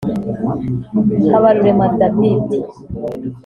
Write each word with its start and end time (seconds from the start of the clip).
Habarurema 1.31 1.85
David 1.99 2.35